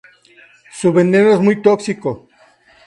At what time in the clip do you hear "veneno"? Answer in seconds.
0.91-1.31